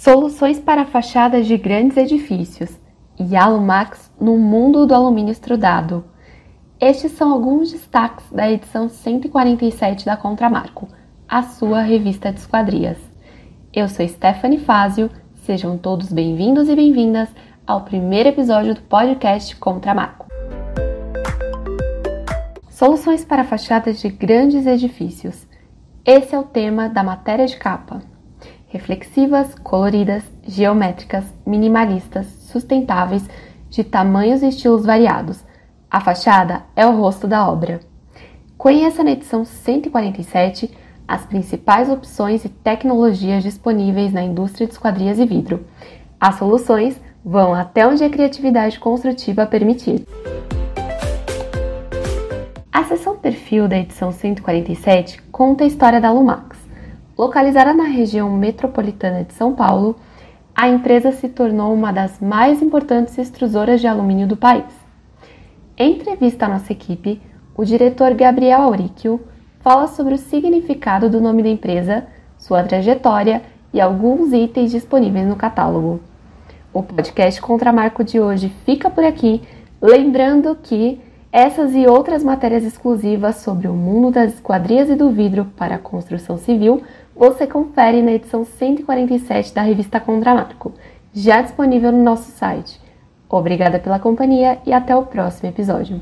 Soluções 0.00 0.58
para 0.58 0.86
fachadas 0.86 1.46
de 1.46 1.58
grandes 1.58 1.98
edifícios 1.98 2.70
e 3.18 3.36
Alumax 3.36 4.10
no 4.18 4.38
mundo 4.38 4.86
do 4.86 4.94
alumínio 4.94 5.30
estrudado. 5.30 6.06
Estes 6.80 7.12
são 7.12 7.30
alguns 7.30 7.70
destaques 7.70 8.24
da 8.32 8.50
edição 8.50 8.88
147 8.88 10.06
da 10.06 10.16
Contramarco, 10.16 10.88
a 11.28 11.42
sua 11.42 11.82
revista 11.82 12.32
de 12.32 12.40
esquadrias. 12.40 12.96
Eu 13.74 13.90
sou 13.90 14.08
Stephanie 14.08 14.60
Fázio, 14.60 15.10
sejam 15.44 15.76
todos 15.76 16.10
bem-vindos 16.10 16.70
e 16.70 16.74
bem-vindas 16.74 17.28
ao 17.66 17.82
primeiro 17.82 18.30
episódio 18.30 18.74
do 18.74 18.80
podcast 18.80 19.54
Contramarco. 19.56 20.28
Soluções 22.70 23.22
para 23.22 23.44
fachadas 23.44 24.00
de 24.00 24.08
grandes 24.08 24.64
edifícios. 24.64 25.46
Esse 26.06 26.34
é 26.34 26.38
o 26.38 26.44
tema 26.44 26.88
da 26.88 27.02
matéria 27.02 27.46
de 27.46 27.58
capa 27.58 28.00
reflexivas, 28.70 29.54
coloridas, 29.56 30.22
geométricas, 30.46 31.24
minimalistas, 31.44 32.26
sustentáveis, 32.26 33.28
de 33.68 33.84
tamanhos 33.84 34.42
e 34.42 34.48
estilos 34.48 34.86
variados. 34.86 35.44
A 35.90 36.00
fachada 36.00 36.62
é 36.74 36.86
o 36.86 36.96
rosto 36.96 37.26
da 37.26 37.48
obra. 37.48 37.80
Conheça 38.56 39.02
na 39.02 39.10
edição 39.12 39.44
147 39.44 40.70
as 41.06 41.26
principais 41.26 41.90
opções 41.90 42.44
e 42.44 42.48
tecnologias 42.48 43.42
disponíveis 43.42 44.12
na 44.12 44.22
indústria 44.22 44.66
de 44.66 44.72
esquadrias 44.72 45.18
e 45.18 45.26
vidro. 45.26 45.64
As 46.20 46.36
soluções 46.36 47.00
vão 47.24 47.52
até 47.52 47.86
onde 47.86 48.04
a 48.04 48.10
criatividade 48.10 48.78
construtiva 48.78 49.46
permitir. 49.46 50.06
A 52.72 52.84
seção 52.84 53.16
perfil 53.16 53.66
da 53.66 53.78
edição 53.78 54.12
147 54.12 55.20
conta 55.32 55.64
a 55.64 55.66
história 55.66 56.00
da 56.00 56.12
Lumax 56.12 56.49
Localizada 57.20 57.74
na 57.74 57.84
região 57.84 58.30
metropolitana 58.30 59.24
de 59.24 59.34
São 59.34 59.54
Paulo, 59.54 59.94
a 60.54 60.70
empresa 60.70 61.12
se 61.12 61.28
tornou 61.28 61.70
uma 61.74 61.92
das 61.92 62.18
mais 62.18 62.62
importantes 62.62 63.18
extrusoras 63.18 63.78
de 63.78 63.86
alumínio 63.86 64.26
do 64.26 64.38
país. 64.38 64.64
Em 65.76 65.96
entrevista 65.96 66.46
à 66.46 66.48
nossa 66.48 66.72
equipe, 66.72 67.20
o 67.54 67.62
diretor 67.62 68.14
Gabriel 68.14 68.62
Auricchio 68.62 69.20
fala 69.60 69.86
sobre 69.86 70.14
o 70.14 70.16
significado 70.16 71.10
do 71.10 71.20
nome 71.20 71.42
da 71.42 71.50
empresa, 71.50 72.06
sua 72.38 72.62
trajetória 72.62 73.42
e 73.70 73.82
alguns 73.82 74.32
itens 74.32 74.70
disponíveis 74.70 75.28
no 75.28 75.36
catálogo. 75.36 76.00
O 76.72 76.82
podcast 76.82 77.38
Contramarco 77.42 78.02
de 78.02 78.18
hoje 78.18 78.50
fica 78.64 78.88
por 78.88 79.04
aqui, 79.04 79.42
lembrando 79.82 80.56
que 80.62 80.98
essas 81.32 81.74
e 81.74 81.86
outras 81.86 82.24
matérias 82.24 82.64
exclusivas 82.64 83.36
sobre 83.36 83.68
o 83.68 83.72
mundo 83.72 84.10
das 84.10 84.34
esquadrias 84.34 84.88
e 84.90 84.96
do 84.96 85.10
vidro 85.10 85.44
para 85.56 85.76
a 85.76 85.78
construção 85.78 86.36
civil 86.36 86.82
você 87.14 87.46
confere 87.46 88.02
na 88.02 88.12
edição 88.12 88.44
147 88.44 89.54
da 89.54 89.62
revista 89.62 90.00
Contramarco, 90.00 90.72
já 91.12 91.40
disponível 91.42 91.92
no 91.92 92.02
nosso 92.02 92.30
site. 92.32 92.80
Obrigada 93.28 93.78
pela 93.78 93.98
companhia 94.00 94.58
e 94.66 94.72
até 94.72 94.96
o 94.96 95.06
próximo 95.06 95.48
episódio. 95.48 96.00